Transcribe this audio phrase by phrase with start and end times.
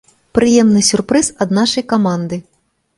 [0.37, 2.45] Прыемны сюрпрыз ад нашай каманды.